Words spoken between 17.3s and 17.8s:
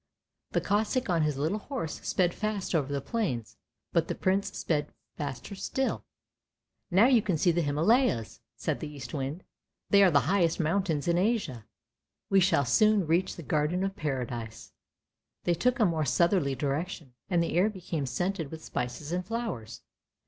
the air